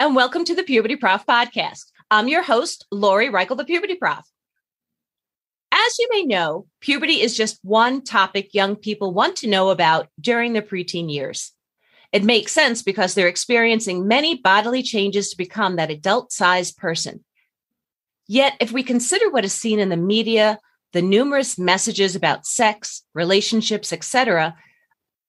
[0.00, 1.92] And welcome to the Puberty Prof podcast.
[2.10, 4.24] I'm your host, Lori Reichel, the Puberty Prof.
[5.70, 10.08] As you may know, puberty is just one topic young people want to know about
[10.20, 11.52] during their preteen years.
[12.12, 17.24] It makes sense because they're experiencing many bodily changes to become that adult sized person.
[18.26, 20.58] Yet, if we consider what is seen in the media,
[20.92, 24.56] the numerous messages about sex, relationships, etc.,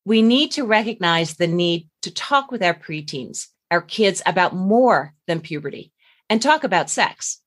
[0.05, 5.13] we need to recognize the need to talk with our preteens our kids about more
[5.27, 5.91] than puberty
[6.29, 7.41] and talk about sex.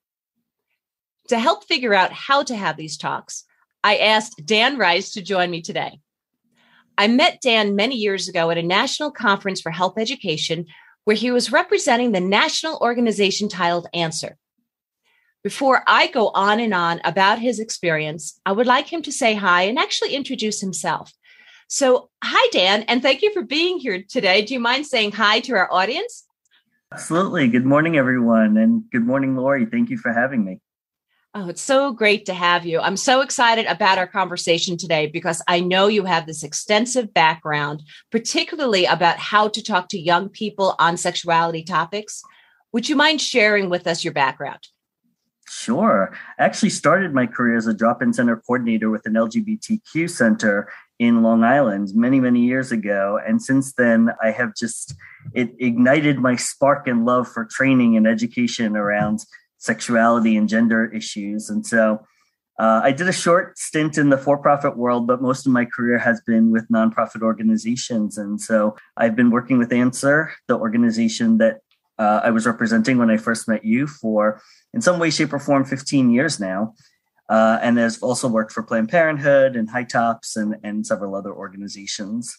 [1.29, 3.45] To help figure out how to have these talks,
[3.83, 6.01] I asked Dan Rice to join me today.
[6.99, 10.67] I met Dan many years ago at a national conference for health education
[11.05, 14.37] where he was representing the national organization titled Answer.
[15.43, 19.33] Before I go on and on about his experience, I would like him to say
[19.35, 21.11] hi and actually introduce himself.
[21.71, 24.41] So, hi, Dan, and thank you for being here today.
[24.41, 26.25] Do you mind saying hi to our audience?
[26.95, 27.47] Absolutely.
[27.49, 28.57] Good morning, everyone.
[28.57, 29.67] And good morning, Lori.
[29.67, 30.61] Thank you for having me.
[31.35, 32.81] Oh, it's so great to have you.
[32.81, 37.83] I'm so excited about our conversation today because I know you have this extensive background,
[38.11, 42.23] particularly about how to talk to young people on sexuality topics.
[42.73, 44.61] Would you mind sharing with us your background?
[45.47, 46.15] Sure.
[46.39, 50.71] I actually started my career as a drop in center coordinator with an LGBTQ center
[50.99, 53.19] in Long Island many, many years ago.
[53.25, 54.95] And since then, I have just,
[55.33, 59.21] it ignited my spark and love for training and education around
[59.59, 61.51] sexuality and gender issues.
[61.51, 62.01] And so
[62.59, 65.65] uh, I did a short stint in the for profit world, but most of my
[65.65, 68.19] career has been with nonprofit organizations.
[68.19, 71.59] And so I've been working with Answer, the organization that
[71.99, 74.41] uh, I was representing when I first met you for,
[74.75, 76.75] in some way, shape, or form, 15 years now.
[77.29, 82.35] Uh, and has also worked for Planned Parenthood and HiTOPS and, and several other organizations.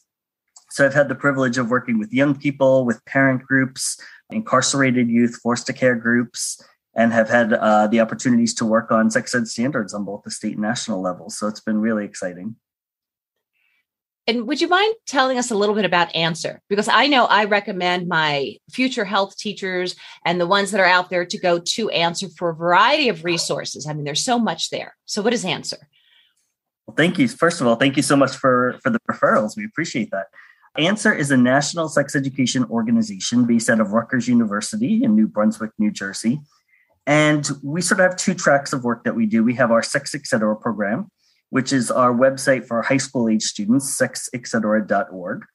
[0.72, 4.00] So I've had the privilege of working with young people, with parent groups,
[4.31, 6.61] incarcerated youth, foster care groups,
[6.95, 10.31] and have had uh, the opportunities to work on sex ed standards on both the
[10.31, 11.38] state and national levels.
[11.38, 12.56] So it's been really exciting.
[14.29, 16.62] And would you mind telling us a little bit about Answer?
[16.69, 21.09] Because I know I recommend my future health teachers and the ones that are out
[21.09, 23.88] there to go to Answer for a variety of resources.
[23.88, 24.95] I mean, there's so much there.
[25.06, 25.89] So, what is Answer?
[26.85, 27.28] Well, thank you.
[27.28, 29.57] First of all, thank you so much for, for the referrals.
[29.57, 30.28] We appreciate that.
[30.78, 35.72] Answer is a national sex education organization based out of Rutgers University in New Brunswick,
[35.79, 36.39] New Jersey.
[37.07, 39.44] And we sort of have two tracks of work that we do.
[39.44, 40.56] We have our Sex Etc.
[40.57, 41.09] program,
[41.50, 45.46] which is our website for high school age students, sexetc.org.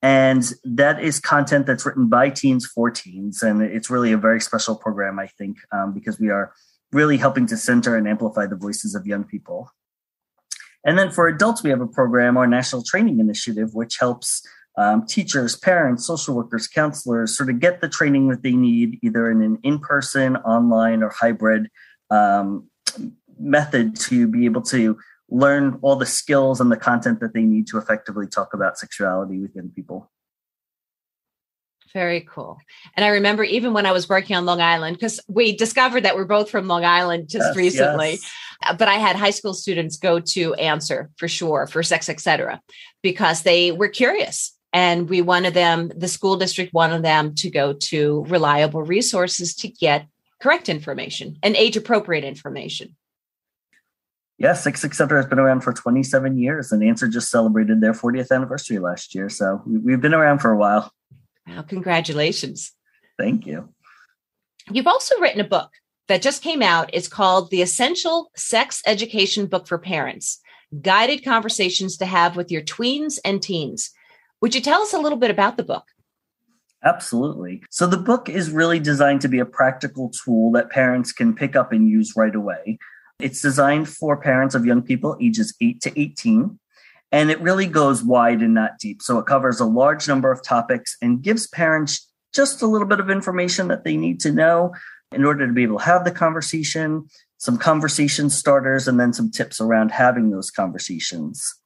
[0.00, 3.42] And that is content that's written by teens for teens.
[3.42, 6.52] And it's really a very special program, I think, um, because we are
[6.92, 9.70] really helping to center and amplify the voices of young people.
[10.84, 15.04] And then for adults, we have a program, our National Training Initiative, which helps um,
[15.06, 19.42] teachers, parents, social workers, counselors sort of get the training that they need, either in
[19.42, 21.68] an in person, online, or hybrid
[22.10, 22.70] um,
[23.38, 24.96] method to be able to
[25.30, 29.38] learn all the skills and the content that they need to effectively talk about sexuality
[29.38, 30.10] within people.
[31.92, 32.58] Very cool.
[32.96, 36.16] And I remember even when I was working on Long Island, because we discovered that
[36.16, 38.10] we're both from Long Island just yes, recently.
[38.10, 38.76] Yes.
[38.78, 42.60] But I had high school students go to Answer for sure for sex, etc.,
[43.02, 44.54] because they were curious.
[44.72, 49.68] And we wanted them, the school district wanted them to go to reliable resources to
[49.68, 50.06] get
[50.42, 52.96] correct information and age appropriate information.
[54.38, 55.18] Yes, Sex Etc.
[55.18, 59.28] has been around for 27 years, and Answer just celebrated their 40th anniversary last year.
[59.28, 60.92] So we've been around for a while.
[61.46, 62.72] Well, congratulations.
[63.18, 63.68] Thank you.
[64.70, 65.70] You've also written a book
[66.06, 66.90] that just came out.
[66.92, 70.40] It's called The Essential Sex Education Book for Parents
[70.82, 73.90] Guided Conversations to Have with Your Tweens and Teens.
[74.40, 75.84] Would you tell us a little bit about the book?
[76.84, 77.64] Absolutely.
[77.70, 81.56] So, the book is really designed to be a practical tool that parents can pick
[81.56, 82.78] up and use right away.
[83.20, 86.56] It's designed for parents of young people ages 8 to 18,
[87.10, 89.02] and it really goes wide and not deep.
[89.02, 93.00] So it covers a large number of topics and gives parents just a little bit
[93.00, 94.72] of information that they need to know
[95.10, 99.32] in order to be able to have the conversation, some conversation starters, and then some
[99.32, 101.56] tips around having those conversations.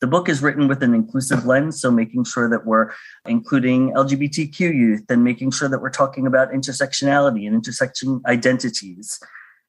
[0.00, 2.92] The book is written with an inclusive lens, so making sure that we're
[3.26, 9.18] including LGBTQ youth and making sure that we're talking about intersectionality and intersection identities.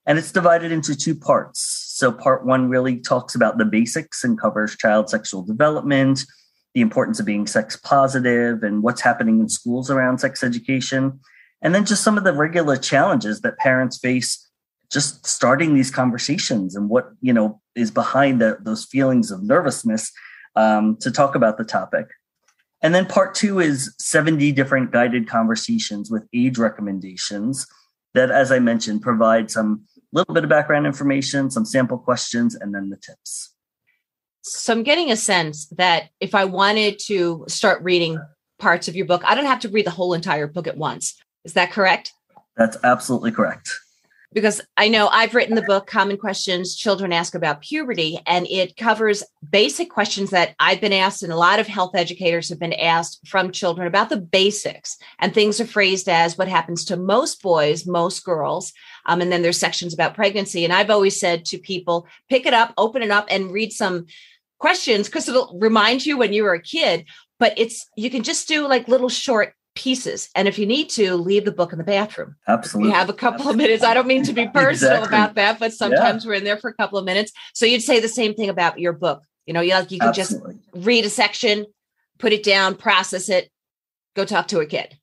[0.07, 1.61] And it's divided into two parts.
[1.61, 6.23] So, part one really talks about the basics and covers child sexual development,
[6.73, 11.19] the importance of being sex positive, and what's happening in schools around sex education.
[11.61, 14.45] And then just some of the regular challenges that parents face
[14.91, 20.11] just starting these conversations and what you know is behind the, those feelings of nervousness
[20.55, 22.07] um, to talk about the topic
[22.81, 27.67] and then part two is 70 different guided conversations with age recommendations
[28.13, 29.83] that as i mentioned provide some
[30.15, 33.53] little bit of background information some sample questions and then the tips.
[34.43, 38.19] So i'm getting a sense that if i wanted to start reading
[38.59, 41.15] parts of your book i don't have to read the whole entire book at once.
[41.43, 42.11] Is that correct?
[42.57, 43.69] That's absolutely correct
[44.35, 48.75] because I know I've written the book Common Questions Children Ask About Puberty, and it
[48.75, 52.73] covers basic questions that I've been asked, and a lot of health educators have been
[52.73, 54.97] asked from children about the basics.
[55.19, 58.73] And things are phrased as what happens to most boys, most girls.
[59.05, 60.65] Um, and then there's sections about pregnancy.
[60.65, 64.05] And I've always said to people, pick it up, open it up, and read some
[64.59, 67.05] questions because it'll remind you when you were a kid.
[67.39, 70.29] But it's you can just do like little short pieces.
[70.35, 72.35] And if you need to, leave the book in the bathroom.
[72.47, 72.89] Absolutely.
[72.89, 73.83] You have a couple of minutes.
[73.83, 75.17] I don't mean to be personal exactly.
[75.17, 76.29] about that, but sometimes yeah.
[76.29, 77.31] we're in there for a couple of minutes.
[77.53, 79.23] So you'd say the same thing about your book.
[79.45, 80.55] You know, you like you can Absolutely.
[80.55, 81.65] just read a section,
[82.17, 83.51] put it down, process it,
[84.15, 84.97] go talk to a kid.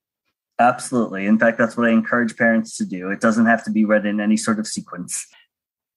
[0.59, 1.27] Absolutely.
[1.27, 3.11] In fact, that's what I encourage parents to do.
[3.11, 5.27] It doesn't have to be read in any sort of sequence.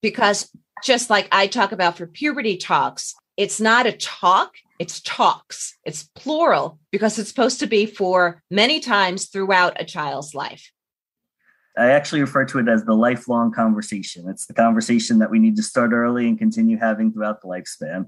[0.02, 0.50] Because
[0.84, 5.76] just like I talk about for puberty talks, it's not a talk, it's talks.
[5.84, 10.70] It's plural because it's supposed to be for many times throughout a child's life.
[11.76, 14.28] I actually refer to it as the lifelong conversation.
[14.28, 18.06] It's the conversation that we need to start early and continue having throughout the lifespan.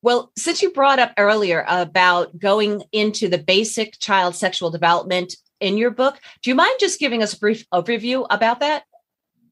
[0.00, 5.76] Well, since you brought up earlier about going into the basic child sexual development in
[5.76, 8.84] your book, do you mind just giving us a brief overview about that?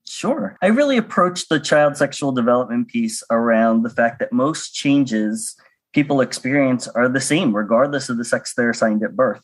[0.07, 0.57] Sure.
[0.63, 5.57] I really approached the child sexual development piece around the fact that most changes
[5.97, 9.43] people experience are the same, regardless of the sex they're assigned at birth.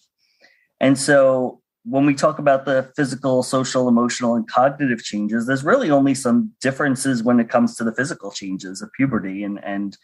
[0.81, 5.91] And so when we talk about the physical, social, emotional, and cognitive changes, there's really
[5.91, 9.45] only some differences when it comes to the physical changes of puberty.
[9.45, 9.97] And, and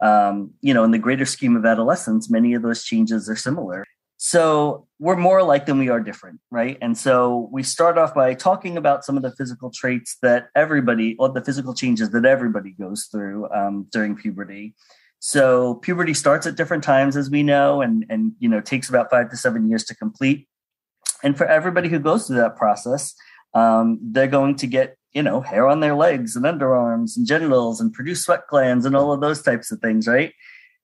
[0.00, 3.84] um, you know, in the greater scheme of adolescence, many of those changes are similar.
[4.16, 6.78] So we're more alike than we are different, right?
[6.80, 11.16] And so we start off by talking about some of the physical traits that everybody,
[11.18, 14.76] or the physical changes that everybody goes through um, during puberty.
[15.18, 19.10] So puberty starts at different times, as we know, and and you know takes about
[19.10, 20.48] five to seven years to complete.
[21.22, 23.14] And for everybody who goes through that process,
[23.54, 27.80] um, they're going to get you know hair on their legs and underarms and genitals
[27.80, 30.32] and produce sweat glands and all of those types of things, right?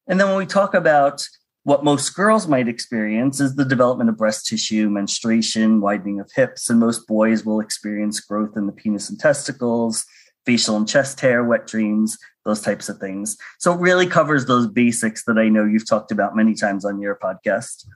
[0.09, 1.27] And then when we talk about
[1.65, 6.69] what most girls might experience is the development of breast tissue, menstruation, widening of hips,
[6.69, 10.05] and most boys will experience growth in the penis and testicles,
[10.47, 13.37] facial and chest hair, wet dreams, those types of things.
[13.59, 17.01] So it really covers those basics that I know you've talked about many times on
[17.01, 17.87] your podcast.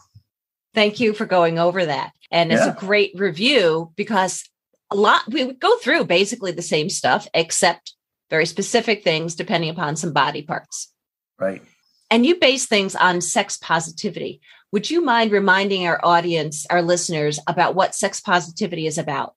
[0.74, 2.12] Thank you for going over that.
[2.30, 2.58] And yeah.
[2.58, 4.44] it's a great review because
[4.90, 7.94] a lot we go through basically the same stuff except
[8.30, 10.92] very specific things depending upon some body parts.
[11.38, 11.62] Right.
[12.10, 14.40] And you base things on sex positivity.
[14.72, 19.34] Would you mind reminding our audience, our listeners, about what sex positivity is about?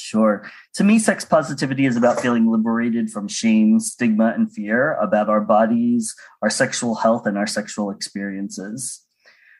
[0.00, 0.50] Sure.
[0.74, 5.40] To me, sex positivity is about feeling liberated from shame, stigma, and fear about our
[5.42, 9.04] bodies, our sexual health, and our sexual experiences.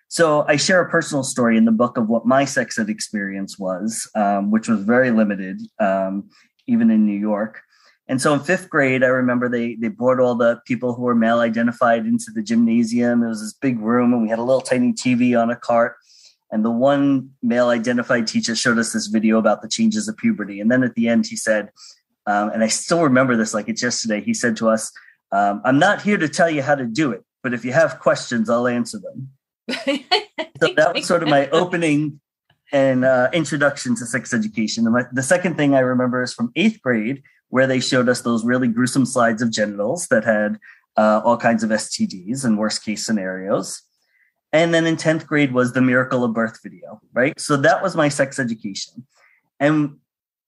[0.09, 3.59] So, I share a personal story in the book of what my sex ed experience
[3.59, 6.31] was, um, which was very limited, um,
[6.67, 7.61] even in New York.
[8.09, 11.15] And so, in fifth grade, I remember they they brought all the people who were
[11.15, 13.23] male identified into the gymnasium.
[13.23, 15.97] It was this big room, and we had a little tiny TV on a cart
[16.53, 20.61] and the one male identified teacher showed us this video about the changes of puberty.
[20.61, 21.71] And then at the end, he said,
[22.27, 24.93] um, and I still remember this like it's yesterday, he said to us,
[25.33, 28.01] um, I'm not here to tell you how to do it, but if you have
[28.01, 29.31] questions, I'll answer them.
[30.61, 32.21] so that was sort of my opening
[32.73, 34.87] and uh, introduction to sex education.
[34.87, 38.23] And my, the second thing I remember is from eighth grade, where they showed us
[38.23, 40.59] those really gruesome slides of genitals that had
[40.97, 43.83] uh, all kinds of STDs and worst case scenarios.
[44.53, 47.39] And then in 10th grade was the Miracle of Birth video, right?
[47.39, 49.07] So that was my sex education.
[49.61, 49.99] And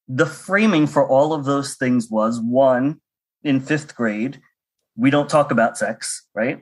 [0.08, 3.00] the framing for all of those things was one,
[3.44, 4.40] in fifth grade,
[4.96, 6.60] we don't talk about sex, right?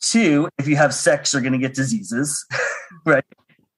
[0.00, 2.44] Two, if you have sex, you're going to get diseases,
[3.06, 3.24] right?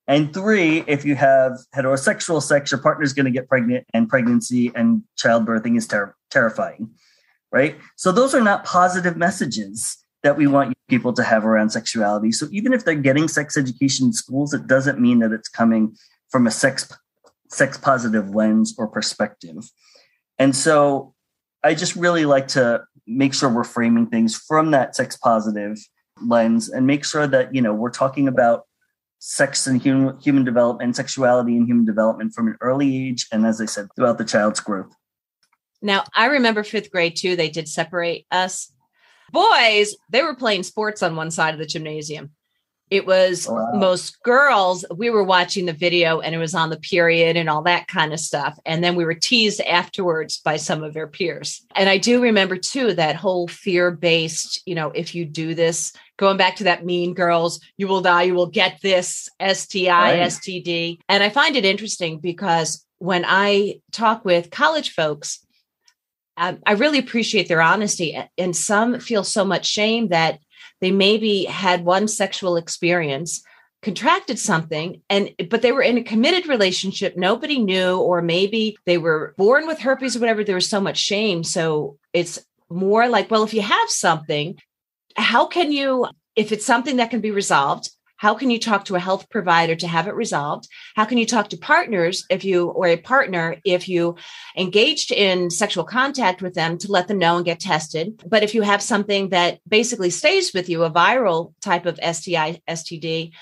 [0.06, 4.70] And three, if you have heterosexual sex, your partner's going to get pregnant, and pregnancy
[4.74, 6.90] and childbirthing is ter- terrifying,
[7.50, 7.76] right?
[7.96, 12.32] So those are not positive messages that we want people to have around sexuality.
[12.32, 15.94] So even if they're getting sex education in schools, it doesn't mean that it's coming
[16.30, 16.92] from a sex
[17.50, 19.70] sex positive lens or perspective.
[20.38, 21.14] And so
[21.62, 25.78] I just really like to make sure we're framing things from that sex positive
[26.26, 28.62] lens and make sure that, you know, we're talking about
[29.18, 33.26] sex and human, human development sexuality and human development from an early age.
[33.30, 34.92] And as I said, throughout the child's growth.
[35.80, 38.72] Now, I remember fifth grade too, they did separate us.
[39.32, 42.30] Boys, they were playing sports on one side of the gymnasium.
[42.90, 43.72] It was oh, wow.
[43.74, 44.84] most girls.
[44.94, 48.12] We were watching the video and it was on the period and all that kind
[48.12, 48.58] of stuff.
[48.66, 51.64] And then we were teased afterwards by some of their peers.
[51.74, 55.92] And I do remember too that whole fear based, you know, if you do this,
[56.18, 60.20] going back to that mean girls, you will die, you will get this STI, right.
[60.20, 60.98] STD.
[61.08, 65.43] And I find it interesting because when I talk with college folks,
[66.36, 68.18] um, I really appreciate their honesty.
[68.38, 70.40] And some feel so much shame that
[70.80, 73.42] they maybe had one sexual experience
[73.84, 78.96] contracted something and but they were in a committed relationship nobody knew or maybe they
[78.96, 83.30] were born with herpes or whatever there was so much shame so it's more like
[83.30, 84.58] well if you have something
[85.16, 88.94] how can you if it's something that can be resolved how can you talk to
[88.94, 90.68] a health provider to have it resolved?
[90.94, 94.16] How can you talk to partners if you or a partner if you
[94.56, 98.22] engaged in sexual contact with them to let them know and get tested?
[98.26, 102.60] But if you have something that basically stays with you a viral type of sti
[102.68, 103.32] std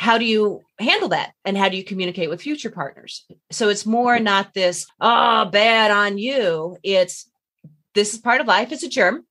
[0.00, 1.34] how do you handle that?
[1.44, 3.26] And how do you communicate with future partners?
[3.50, 6.78] So it's more not this oh bad on you.
[6.82, 7.30] It's
[7.94, 8.72] this is part of life.
[8.72, 9.26] It's a germ.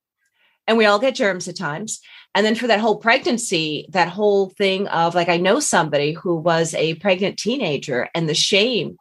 [0.68, 2.00] And we all get germs at times
[2.34, 6.36] and then for that whole pregnancy, that whole thing of like, I know somebody who
[6.36, 8.96] was a pregnant teenager and the shame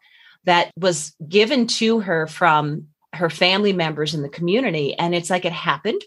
[0.45, 4.95] that was given to her from her family members in the community.
[4.95, 6.01] And it's like it happened.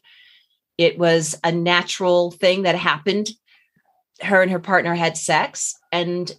[0.79, 3.29] It was a natural thing that happened.
[4.21, 6.35] Her and her partner had sex and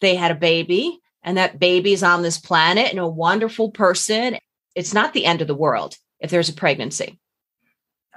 [0.00, 4.36] they had a baby, and that baby's on this planet and a wonderful person.
[4.76, 7.18] It's not the end of the world if there's a pregnancy.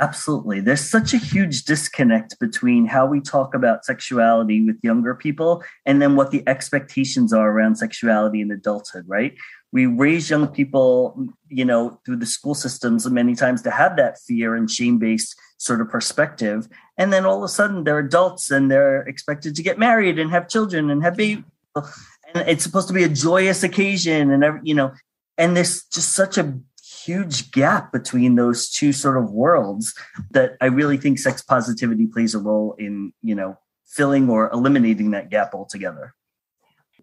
[0.02, 0.62] Absolutely.
[0.62, 6.02] There's such a huge disconnect between how we talk about sexuality with younger people and
[6.02, 9.36] then what the expectations are around sexuality in adulthood, right?
[9.72, 14.18] We raise young people, you know, through the school systems many times to have that
[14.20, 16.68] fear and shame based sort of perspective.
[16.98, 20.32] And then all of a sudden they're adults and they're expected to get married and
[20.32, 21.44] have children and have babies.
[21.76, 24.94] And it's supposed to be a joyous occasion and, you know,
[25.38, 26.60] and there's just such a
[27.06, 29.94] huge gap between those two sort of worlds
[30.32, 35.12] that I really think sex positivity plays a role in, you know, filling or eliminating
[35.12, 36.14] that gap altogether.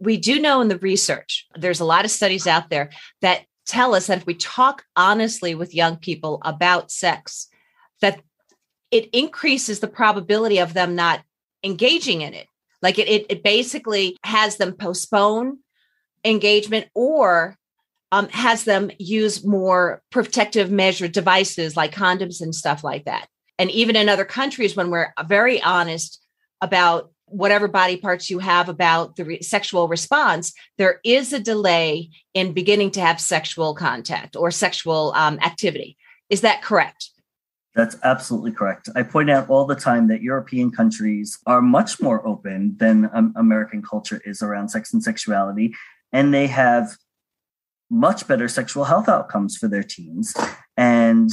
[0.01, 2.91] We do know in the research, there's a lot of studies out there
[3.21, 7.49] that tell us that if we talk honestly with young people about sex,
[8.01, 8.21] that
[8.91, 11.21] it increases the probability of them not
[11.63, 12.47] engaging in it.
[12.81, 15.59] Like it, it, it basically has them postpone
[16.25, 17.58] engagement or
[18.13, 23.29] um, has them use more protective measure devices like condoms and stuff like that.
[23.59, 26.23] And even in other countries, when we're very honest
[26.61, 32.11] about whatever body parts you have about the re- sexual response, there is a delay
[32.35, 35.97] in beginning to have sexual contact or sexual um, activity.
[36.31, 37.11] Is that correct?
[37.75, 38.89] That's absolutely correct.
[38.97, 43.35] I point out all the time that European countries are much more open than um,
[43.37, 45.75] American culture is around sex and sexuality.
[46.13, 46.97] And they have
[47.91, 50.35] much better sexual health outcomes for their teens.
[50.77, 51.31] And,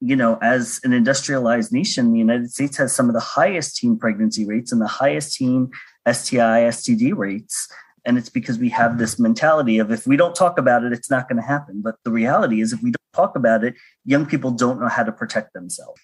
[0.00, 3.98] you know, as an industrialized nation, the United States has some of the highest teen
[3.98, 5.70] pregnancy rates and the highest teen
[6.10, 7.68] STI, STD rates.
[8.04, 11.10] And it's because we have this mentality of if we don't talk about it, it's
[11.10, 11.82] not going to happen.
[11.82, 15.02] But the reality is, if we don't talk about it, young people don't know how
[15.02, 16.00] to protect themselves.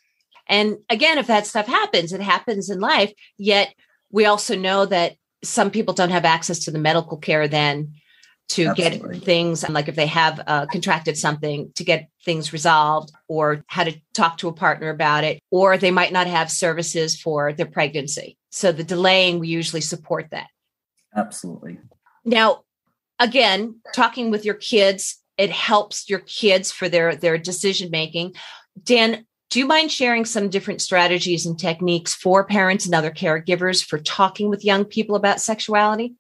[0.49, 3.13] And again, if that stuff happens, it happens in life.
[3.39, 3.73] Yet
[4.11, 5.15] we also know that
[5.45, 7.95] some people don't have access to the medical care then
[8.53, 9.15] to Absolutely.
[9.15, 13.83] get things like if they have uh, contracted something to get things resolved or how
[13.85, 17.67] to talk to a partner about it or they might not have services for their
[17.67, 18.37] pregnancy.
[18.51, 20.49] So the delaying we usually support that.
[21.17, 21.79] Absolutely.
[22.27, 22.65] Now
[23.19, 28.35] again talking with your kids it helps your kids for their their decision making.
[28.83, 33.85] Dan do you mind sharing some different strategies and techniques for parents and other caregivers
[33.85, 36.15] for talking with young people about sexuality?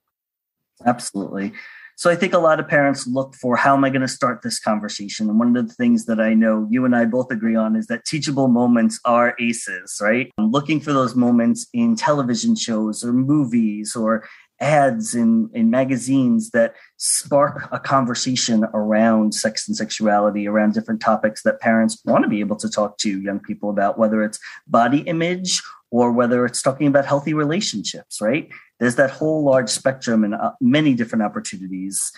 [0.84, 1.52] Absolutely
[1.96, 4.42] so I think a lot of parents look for how am I going to start
[4.42, 5.28] this conversation?
[5.28, 7.86] And one of the things that I know you and I both agree on is
[7.86, 10.30] that teachable moments are aces, right?
[10.38, 14.24] I'm looking for those moments in television shows or movies or
[14.60, 21.42] ads in, in magazines that spark a conversation around sex and sexuality, around different topics
[21.42, 25.00] that parents want to be able to talk to young people about, whether it's body
[25.00, 25.60] image
[25.92, 28.48] or whether it's talking about healthy relationships, right?
[28.80, 32.10] There's that whole large spectrum and uh, many different opportunities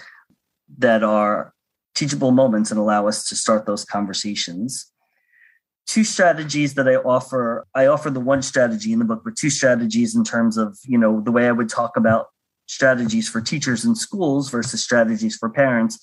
[0.78, 1.52] that are
[1.94, 4.90] teachable moments and allow us to start those conversations
[5.86, 7.66] two strategies that I offer.
[7.74, 10.98] I offer the one strategy in the book, but two strategies in terms of, you
[10.98, 12.28] know, the way I would talk about
[12.66, 15.98] strategies for teachers in schools versus strategies for parents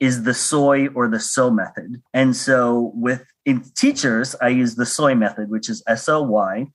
[0.00, 2.02] is the soy or the so method.
[2.12, 6.66] And so with in teachers, I use the soy method, which is S O Y,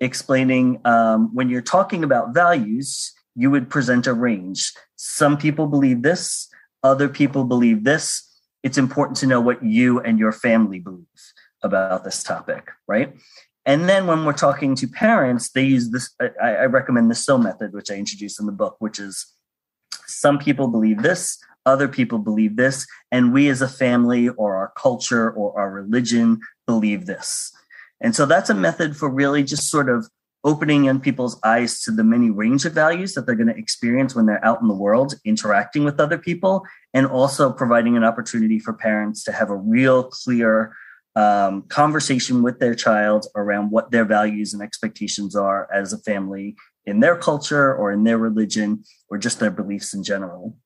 [0.00, 4.72] explaining um, when you're talking about values, you would present a range.
[4.96, 6.48] Some people believe this,
[6.82, 8.26] other people believe this.
[8.62, 11.06] It's important to know what you and your family believe
[11.62, 13.14] about this topic, right?
[13.66, 16.14] And then when we're talking to parents, they use this.
[16.20, 19.26] I, I recommend the SO method, which I introduced in the book, which is
[20.06, 24.72] some people believe this, other people believe this, and we as a family or our
[24.76, 27.52] culture or our religion believe this.
[28.00, 30.08] And so that's a method for really just sort of
[30.42, 34.14] opening young people's eyes to the many range of values that they're going to experience
[34.14, 36.64] when they're out in the world interacting with other people,
[36.94, 40.74] and also providing an opportunity for parents to have a real clear
[41.16, 46.56] um, conversation with their child around what their values and expectations are as a family
[46.86, 50.56] in their culture or in their religion or just their beliefs in general.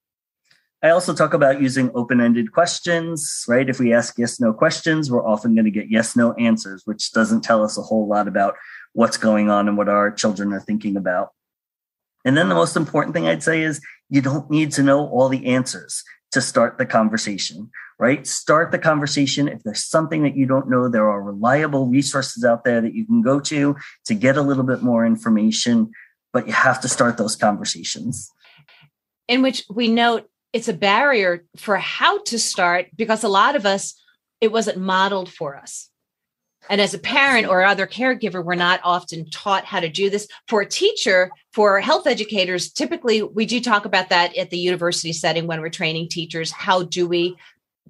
[0.85, 3.71] I also talk about using open ended questions, right?
[3.71, 7.11] If we ask yes no questions, we're often going to get yes no answers, which
[7.13, 8.57] doesn't tell us a whole lot about
[8.93, 11.31] what's going on and what our children are thinking about.
[12.27, 15.31] And then the most important thing I'd say is you don't need to know all
[15.31, 18.27] the answers to start the conversation, right?
[18.27, 19.49] Start the conversation.
[19.49, 23.07] If there's something that you don't know, there are reliable resources out there that you
[23.07, 23.75] can go to
[24.05, 25.93] to get a little bit more information,
[26.35, 28.31] but you have to start those conversations.
[29.29, 33.67] In which we note it's a barrier for how to start because a lot of
[33.67, 34.01] us,
[34.41, 35.91] it wasn't modeled for us.
[36.71, 40.29] And as a parent or other caregiver, we're not often taught how to do this.
[40.49, 45.13] For a teacher, for health educators, typically we do talk about that at the university
[45.13, 46.53] setting when we're training teachers.
[46.53, 47.37] How do we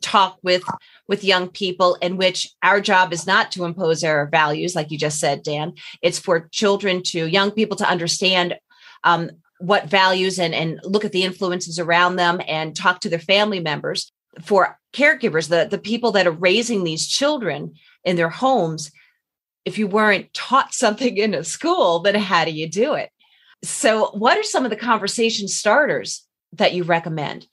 [0.01, 0.65] talk with
[1.07, 4.99] with young people in which our job is not to impose our values like you
[4.99, 5.73] just said dan
[6.03, 8.57] it's for children to young people to understand
[9.05, 9.31] um,
[9.65, 13.61] what values and and look at the influences around them and talk to their family
[13.61, 17.75] members for caregivers the the people that are raising these children
[18.05, 18.91] in their homes
[19.65, 23.11] if you weren't taught something in a school then how do you do it
[23.63, 27.47] so what are some of the conversation starters that you recommend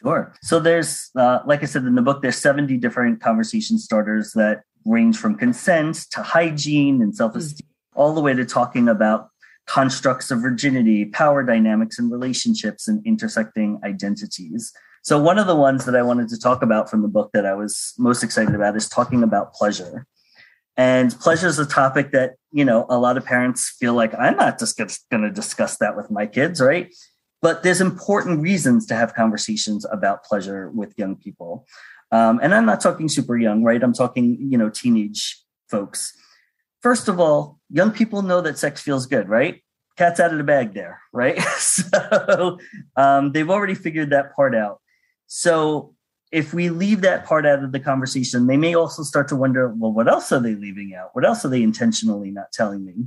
[0.00, 0.34] Sure.
[0.42, 4.62] So there's, uh, like I said in the book, there's 70 different conversation starters that
[4.84, 8.00] range from consent to hygiene and self-esteem, mm-hmm.
[8.00, 9.28] all the way to talking about
[9.66, 14.72] constructs of virginity, power dynamics and relationships, and intersecting identities.
[15.02, 17.46] So one of the ones that I wanted to talk about from the book that
[17.46, 20.06] I was most excited about is talking about pleasure.
[20.76, 24.36] And pleasure is a topic that, you know, a lot of parents feel like I'm
[24.36, 24.78] not just
[25.10, 26.90] going to discuss that with my kids, right?
[27.42, 31.66] but there's important reasons to have conversations about pleasure with young people
[32.12, 36.16] um, and i'm not talking super young right i'm talking you know teenage folks
[36.82, 39.62] first of all young people know that sex feels good right?
[39.96, 41.38] Cat's out of the bag there right?
[41.58, 42.58] So
[42.96, 44.80] um, they've already figured that part out.
[45.26, 45.94] So
[46.30, 49.68] if we leave that part out of the conversation they may also start to wonder
[49.68, 51.10] well what else are they leaving out?
[51.12, 53.06] What else are they intentionally not telling me?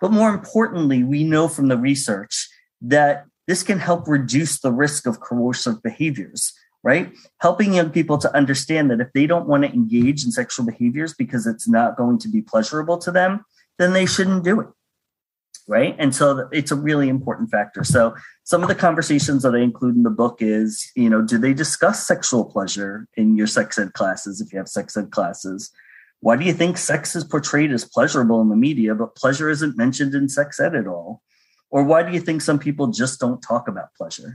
[0.00, 2.48] But more importantly we know from the research
[2.82, 6.52] that this can help reduce the risk of coercive behaviors,
[6.84, 7.12] right?
[7.40, 11.14] Helping young people to understand that if they don't want to engage in sexual behaviors
[11.14, 13.44] because it's not going to be pleasurable to them,
[13.78, 14.68] then they shouldn't do it.
[15.66, 15.96] Right.
[15.98, 17.84] And so it's a really important factor.
[17.84, 21.38] So, some of the conversations that I include in the book is, you know, do
[21.38, 25.70] they discuss sexual pleasure in your sex ed classes if you have sex ed classes?
[26.20, 29.78] Why do you think sex is portrayed as pleasurable in the media, but pleasure isn't
[29.78, 31.22] mentioned in sex ed at all?
[31.70, 34.34] Or why do you think some people just don't talk about pleasure?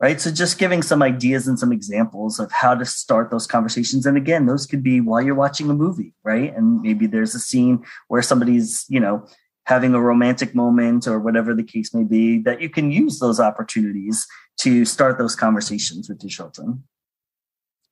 [0.00, 0.20] Right.
[0.20, 4.06] So just giving some ideas and some examples of how to start those conversations.
[4.06, 6.54] And again, those could be while you're watching a movie, right?
[6.56, 9.26] And maybe there's a scene where somebody's, you know,
[9.66, 13.40] having a romantic moment or whatever the case may be, that you can use those
[13.40, 14.24] opportunities
[14.58, 16.84] to start those conversations with your children.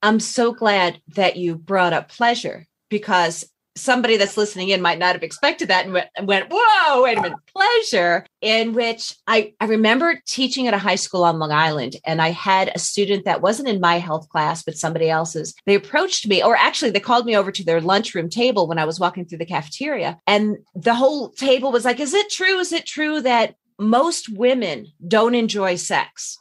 [0.00, 3.44] I'm so glad that you brought up pleasure because
[3.76, 7.18] somebody that's listening in might not have expected that and went, and went, whoa, wait
[7.18, 8.26] a minute, pleasure.
[8.40, 12.30] In which I, I remember teaching at a high school on Long Island, and I
[12.30, 15.54] had a student that wasn't in my health class, but somebody else's.
[15.66, 18.84] They approached me, or actually, they called me over to their lunchroom table when I
[18.84, 20.18] was walking through the cafeteria.
[20.26, 22.58] And the whole table was like, Is it true?
[22.58, 26.38] Is it true that most women don't enjoy sex.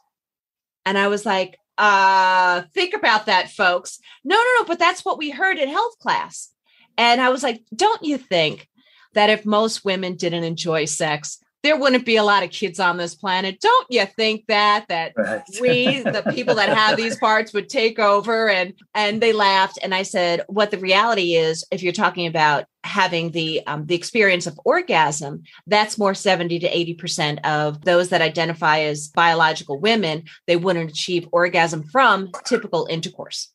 [0.86, 4.00] And I was like, uh, think about that, folks.
[4.24, 6.52] No, no, no, but that's what we heard in health class.
[6.98, 8.68] And I was like, don't you think
[9.14, 12.98] that if most women didn't enjoy sex, there wouldn't be a lot of kids on
[12.98, 13.60] this planet.
[13.60, 15.42] Don't you think that that right.
[15.60, 18.50] we, the people that have these parts, would take over?
[18.50, 19.80] And and they laughed.
[19.82, 23.96] And I said, what the reality is, if you're talking about having the um, the
[23.96, 29.80] experience of orgasm, that's more seventy to eighty percent of those that identify as biological
[29.80, 30.26] women.
[30.46, 33.52] They wouldn't achieve orgasm from typical intercourse.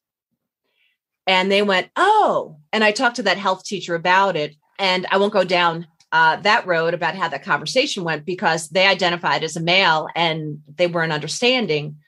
[1.31, 2.57] And they went, oh.
[2.73, 4.57] And I talked to that health teacher about it.
[4.81, 8.85] And I won't go down uh, that road about how that conversation went because they
[8.85, 11.99] identified as a male and they weren't understanding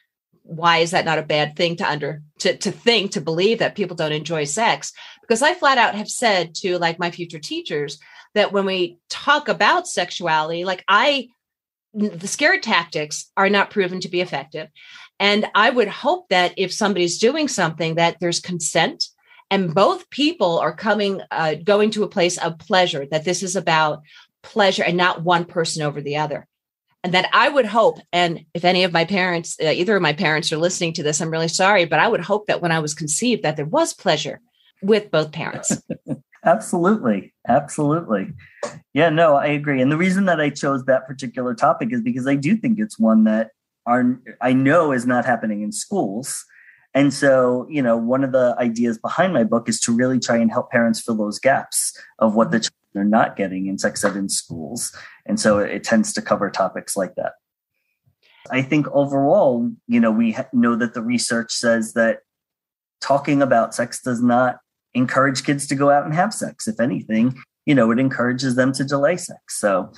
[0.42, 3.76] why is that not a bad thing to under to, to think to believe that
[3.76, 8.00] people don't enjoy sex because i flat out have said to like my future teachers
[8.34, 11.28] that when we talk about sexuality like i
[11.94, 14.66] the scare tactics are not proven to be effective
[15.20, 19.04] and i would hope that if somebody's doing something that there's consent
[19.52, 23.54] and both people are coming uh, going to a place of pleasure that this is
[23.54, 24.02] about
[24.40, 26.48] pleasure and not one person over the other.
[27.04, 30.12] And that i would hope and if any of my parents uh, either of my
[30.12, 32.78] parents are listening to this i'm really sorry but i would hope that when i
[32.78, 34.40] was conceived that there was pleasure
[34.82, 35.82] with both parents.
[36.44, 37.34] Absolutely.
[37.48, 38.32] Absolutely.
[38.94, 39.82] Yeah no i agree.
[39.82, 43.00] And the reason that i chose that particular topic is because i do think it's
[43.00, 43.50] one that
[43.84, 46.46] are i know is not happening in schools
[46.94, 50.36] and so, you know, one of the ideas behind my book is to really try
[50.36, 52.68] and help parents fill those gaps of what the mm-hmm.
[52.94, 54.94] children are not getting in sex ed in schools.
[55.24, 57.32] And so it tends to cover topics like that.
[58.50, 62.20] I think overall, you know, we know that the research says that
[63.00, 64.58] talking about sex does not
[64.94, 66.68] encourage kids to go out and have sex.
[66.68, 69.58] If anything, you know, it encourages them to delay sex.
[69.58, 69.92] So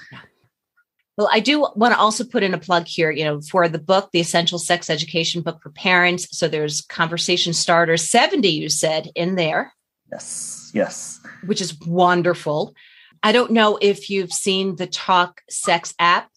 [1.16, 3.78] well, I do want to also put in a plug here, you know, for the
[3.78, 6.26] book, the Essential Sex Education Book for Parents.
[6.36, 9.72] So there's conversation starters, 70, you said, in there.
[10.10, 11.20] Yes, yes.
[11.46, 12.74] Which is wonderful.
[13.22, 16.30] I don't know if you've seen the Talk Sex app.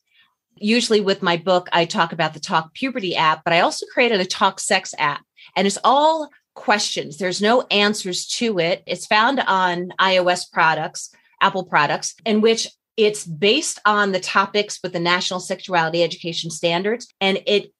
[0.59, 4.19] Usually with my book, I talk about the Talk Puberty app, but I also created
[4.19, 5.23] a Talk Sex app.
[5.55, 7.17] And it's all questions.
[7.17, 8.83] There's no answers to it.
[8.85, 14.93] It's found on iOS products, Apple products, in which it's based on the topics with
[14.93, 17.07] the National Sexuality Education Standards.
[17.21, 17.71] And it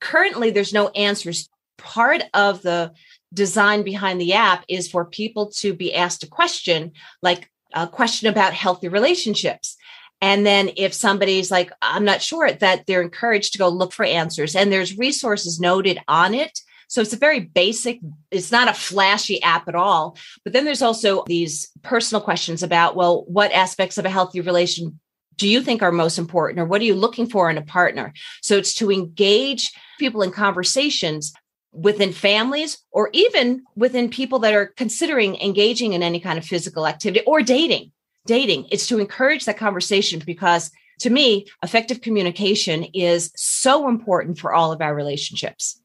[0.00, 1.48] currently, there's no answers.
[1.78, 2.92] Part of the
[3.32, 6.92] design behind the app is for people to be asked a question,
[7.22, 9.76] like a question about healthy relationships.
[10.20, 14.04] And then if somebody's like, I'm not sure, that they're encouraged to go look for
[14.04, 14.54] answers.
[14.54, 16.60] And there's resources noted on it
[16.90, 18.00] so it's a very basic,
[18.32, 20.18] it's not a flashy app at all.
[20.42, 24.98] But then there's also these personal questions about, well, what aspects of a healthy relation
[25.36, 28.12] do you think are most important or what are you looking for in a partner?
[28.42, 31.32] So it's to engage people in conversations
[31.72, 36.88] within families or even within people that are considering engaging in any kind of physical
[36.88, 37.92] activity or dating.
[38.26, 38.66] Dating.
[38.72, 44.72] It's to encourage that conversation because to me, effective communication is so important for all
[44.72, 45.80] of our relationships.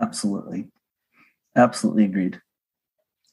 [0.00, 0.68] Absolutely.
[1.56, 2.40] Absolutely agreed.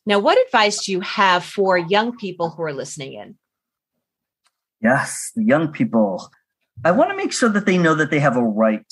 [0.05, 3.37] Now, what advice do you have for young people who are listening in?
[4.81, 6.29] Yes, the young people.
[6.83, 8.85] I want to make sure that they know that they have a right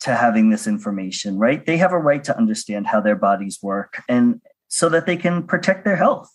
[0.00, 1.64] to having this information, right?
[1.64, 5.46] They have a right to understand how their bodies work and so that they can
[5.46, 6.30] protect their health,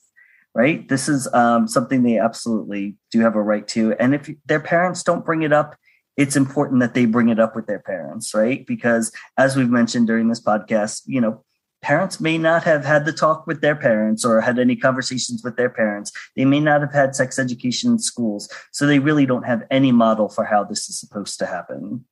[0.56, 0.88] right?
[0.90, 3.94] This is um, something they absolutely do have a right to.
[4.00, 5.76] And if their parents don't bring it up,
[6.18, 8.66] it's important that they bring it up with their parents, right?
[8.66, 11.44] Because as we've mentioned during this podcast, you know,
[11.82, 15.58] parents may not have had the talk with their parents or had any conversations with
[15.58, 16.12] their parents.
[16.36, 18.50] They may not have had sex education in schools.
[18.72, 22.06] So they really don't have any model for how this is supposed to happen.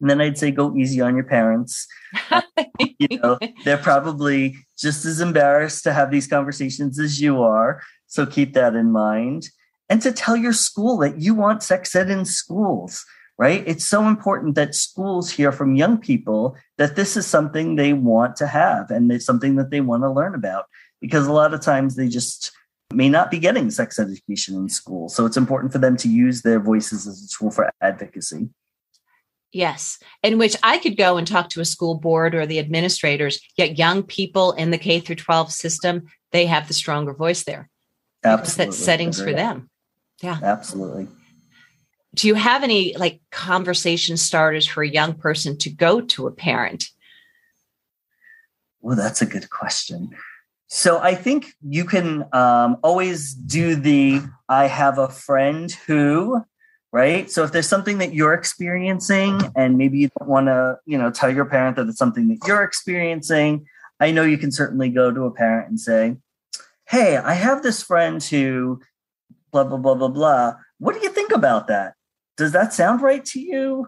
[0.00, 1.86] And then I'd say go easy on your parents.
[2.98, 7.82] you know, they're probably just as embarrassed to have these conversations as you are.
[8.06, 9.48] So keep that in mind.
[9.88, 13.04] And to tell your school that you want sex ed in schools
[13.40, 13.64] right?
[13.66, 18.36] It's so important that schools hear from young people that this is something they want
[18.36, 20.66] to have and it's something that they want to learn about
[21.00, 22.52] because a lot of times they just
[22.92, 25.08] may not be getting sex education in school.
[25.08, 28.50] So it's important for them to use their voices as a tool for advocacy.
[29.52, 33.40] Yes, in which I could go and talk to a school board or the administrators,
[33.56, 37.70] yet young people in the K through 12 system, they have the stronger voice there.
[38.22, 38.74] Absolutely.
[38.74, 39.70] Set settings for them.
[40.20, 40.38] Yeah.
[40.42, 41.08] Absolutely
[42.14, 46.32] do you have any like conversation starters for a young person to go to a
[46.32, 46.84] parent?
[48.80, 50.10] Well, that's a good question.
[50.66, 56.44] So I think you can um, always do the I have a friend who
[56.92, 57.30] right?
[57.30, 61.08] So if there's something that you're experiencing and maybe you don't want to, you know,
[61.08, 63.64] tell your parent that it's something that you're experiencing,
[64.00, 66.16] I know you can certainly go to a parent and say,
[66.88, 68.80] "Hey, I have this friend who
[69.52, 70.54] blah blah blah blah blah.
[70.78, 71.94] What do you think about that?
[72.40, 73.86] Does that sound right to you?"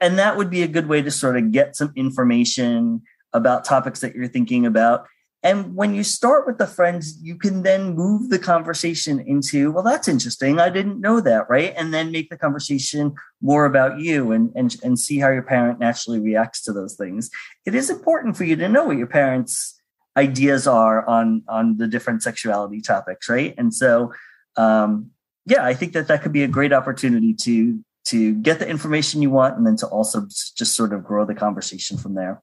[0.00, 4.00] And that would be a good way to sort of get some information about topics
[4.00, 5.06] that you're thinking about
[5.46, 9.84] and when you start with the friends, you can then move the conversation into, well,
[9.84, 10.58] that's interesting.
[10.58, 11.72] I didn't know that, right?
[11.76, 15.78] And then make the conversation more about you and, and, and see how your parent
[15.78, 17.30] naturally reacts to those things.
[17.64, 19.80] It is important for you to know what your parents'
[20.16, 23.54] ideas are on, on the different sexuality topics, right?
[23.56, 24.12] And so,
[24.56, 25.12] um,
[25.46, 29.22] yeah, I think that that could be a great opportunity to to get the information
[29.22, 32.40] you want and then to also just sort of grow the conversation from there.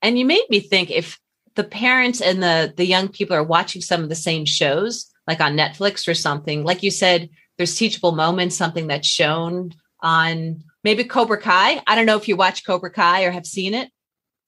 [0.00, 1.18] And you made me think if
[1.54, 5.40] the parents and the the young people are watching some of the same shows like
[5.40, 7.28] on netflix or something like you said
[7.58, 11.82] there's teachable moments something that's shown on maybe cobra kai.
[11.86, 13.90] I don't know if you watch cobra kai or have seen it.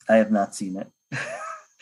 [0.08, 0.90] I have not seen it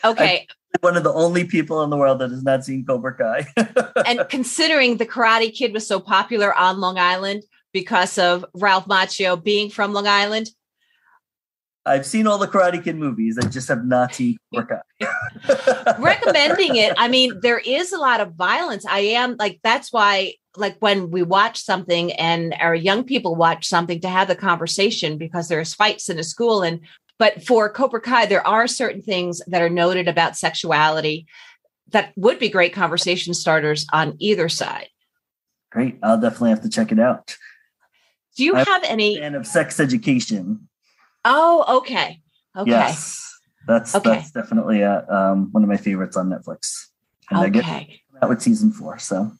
[0.03, 0.47] okay
[0.79, 3.45] one of the only people in the world that has not seen cobra kai
[4.05, 9.41] and considering the karate kid was so popular on long island because of ralph macchio
[9.41, 10.49] being from long island
[11.83, 13.39] I've seen all the Karate Kid movies.
[13.39, 15.95] I just have not seen Cobra Kai.
[15.99, 16.93] Recommending it.
[16.97, 18.85] I mean, there is a lot of violence.
[18.85, 23.67] I am like that's why like when we watch something and our young people watch
[23.67, 26.81] something to have the conversation because there's fights in a school and
[27.21, 31.27] but for Cobra Kai there are certain things that are noted about sexuality
[31.91, 34.87] that would be great conversation starters on either side.
[35.71, 35.99] Great.
[36.01, 37.35] I'll definitely have to check it out.
[38.35, 40.67] Do you I'm have any fan of sex education?
[41.23, 42.21] Oh, okay.
[42.57, 42.71] Okay.
[42.71, 43.31] Yes.
[43.67, 44.09] That's Okay.
[44.09, 46.87] that's definitely a, um, one of my favorites on Netflix.
[47.29, 48.01] And Okay.
[48.19, 48.97] that with season four.
[48.97, 49.31] So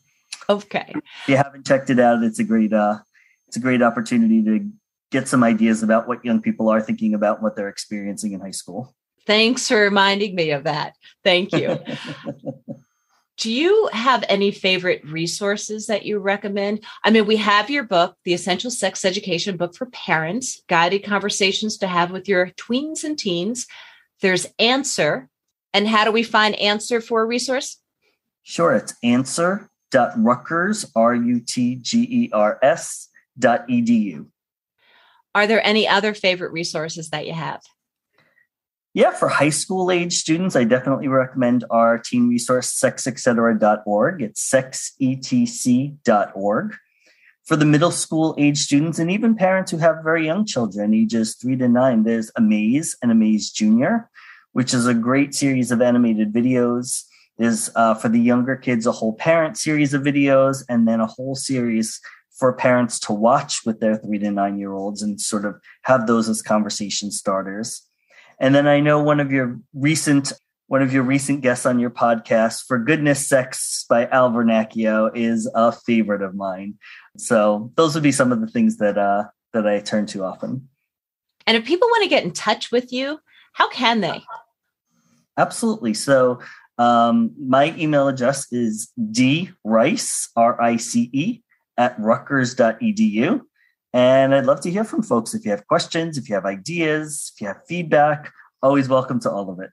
[0.48, 0.94] Okay.
[0.94, 3.00] if you haven't checked it out, it's a great uh,
[3.48, 4.70] it's a great opportunity to
[5.12, 8.52] get some ideas about what young people are thinking about what they're experiencing in high
[8.52, 8.96] school.
[9.28, 10.96] Thanks for reminding me of that.
[11.24, 11.78] Thank you.
[13.38, 16.84] Do you have any favorite resources that you recommend?
[17.04, 21.78] I mean, we have your book, The Essential Sex Education Book for Parents, guided conversations
[21.78, 23.66] to have with your tweens and teens.
[24.22, 25.28] There's Answer.
[25.74, 27.78] And how do we find Answer for a resource?
[28.44, 34.28] sure, it's answer.rutgers, R U T G E R S dot edu.
[35.34, 37.62] Are there any other favorite resources that you have?
[38.94, 44.22] Yeah, for high school age students, I definitely recommend our teen resource, sexetc.org.
[44.22, 46.76] It's sexetc.org.
[47.46, 51.36] For the middle school age students and even parents who have very young children, ages
[51.36, 54.10] three to nine, there's Amaze and Amaze Junior,
[54.52, 57.06] which is a great series of animated videos.
[57.38, 61.08] There's uh, for the younger kids a whole parent series of videos, and then a
[61.08, 62.02] whole series
[62.42, 66.08] for parents to watch with their three to nine year olds and sort of have
[66.08, 67.84] those as conversation starters.
[68.40, 70.34] And then I know one of your recent
[70.66, 75.48] one of your recent guests on your podcast, For Goodness Sex by Al Vernacchio, is
[75.54, 76.80] a favorite of mine.
[77.16, 80.68] So those would be some of the things that uh, that I turn to often.
[81.46, 83.20] And if people want to get in touch with you,
[83.54, 84.24] how can they?
[85.38, 85.94] Absolutely.
[85.94, 86.40] So
[86.80, 91.44] um, my email address is drice, R-I-C-E,
[91.78, 93.42] at rutgers.edu.
[93.94, 95.34] And I'd love to hear from folks.
[95.34, 98.32] If you have questions, if you have ideas, if you have feedback,
[98.64, 99.72] always welcome to all of it.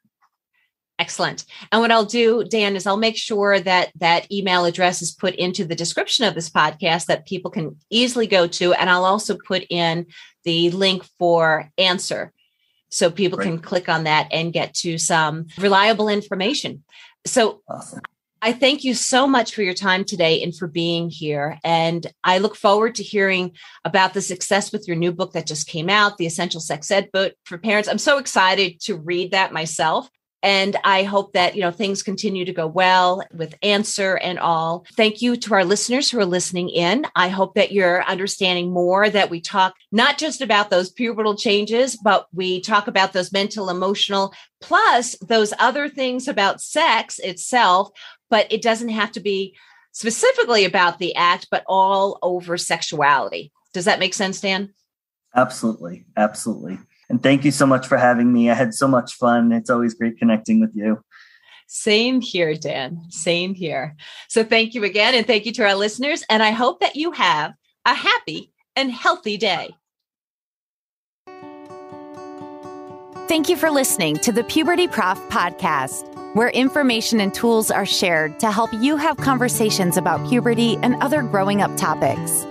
[0.98, 1.44] Excellent.
[1.70, 5.36] And what I'll do, Dan, is I'll make sure that that email address is put
[5.36, 8.72] into the description of this podcast that people can easily go to.
[8.72, 10.06] And I'll also put in
[10.42, 12.32] the link for answer
[12.88, 16.82] so people can click on that and get to some reliable information.
[17.24, 18.00] So Awesome.
[18.40, 21.58] I thank you so much for your time today and for being here.
[21.64, 23.52] And I look forward to hearing
[23.84, 27.10] about the success with your new book that just came out, The Essential Sex Ed
[27.12, 27.88] Book for Parents.
[27.88, 30.08] I'm so excited to read that myself.
[30.42, 34.86] And I hope that, you know, things continue to go well with answer and all.
[34.96, 37.06] Thank you to our listeners who are listening in.
[37.16, 41.96] I hope that you're understanding more that we talk not just about those pubertal changes,
[41.96, 47.90] but we talk about those mental, emotional, plus those other things about sex itself.
[48.30, 49.56] But it doesn't have to be
[49.90, 53.50] specifically about the act, but all over sexuality.
[53.72, 54.72] Does that make sense, Dan?
[55.34, 56.04] Absolutely.
[56.16, 56.78] Absolutely.
[57.08, 58.50] And thank you so much for having me.
[58.50, 59.52] I had so much fun.
[59.52, 61.02] It's always great connecting with you.
[61.66, 63.02] Same here, Dan.
[63.10, 63.94] Same here.
[64.28, 65.14] So thank you again.
[65.14, 66.24] And thank you to our listeners.
[66.30, 67.54] And I hope that you have
[67.86, 69.74] a happy and healthy day.
[73.28, 78.40] Thank you for listening to the Puberty Prof podcast, where information and tools are shared
[78.40, 82.46] to help you have conversations about puberty and other growing up topics.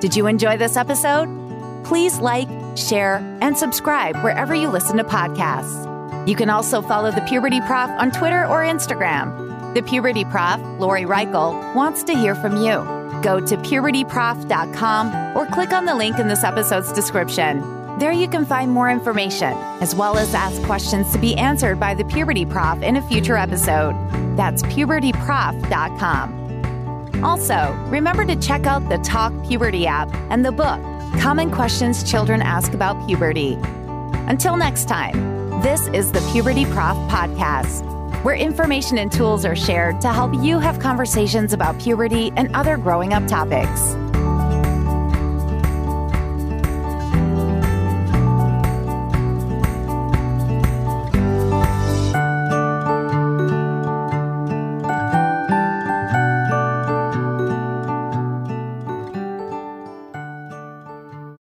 [0.00, 1.43] Did you enjoy this episode?
[1.84, 5.90] Please like, share, and subscribe wherever you listen to podcasts.
[6.26, 9.74] You can also follow the Puberty Prof on Twitter or Instagram.
[9.74, 12.82] The Puberty Prof, Lori Reichel, wants to hear from you.
[13.22, 17.62] Go to pubertyprof.com or click on the link in this episode's description.
[17.98, 21.94] There you can find more information, as well as ask questions to be answered by
[21.94, 23.94] the Puberty Prof in a future episode.
[24.36, 26.44] That's pubertyprof.com.
[27.22, 30.80] Also, remember to check out the Talk Puberty app and the book,
[31.20, 33.54] Common Questions Children Ask About Puberty.
[34.28, 37.82] Until next time, this is the Puberty Prof Podcast,
[38.24, 42.76] where information and tools are shared to help you have conversations about puberty and other
[42.76, 43.94] growing up topics.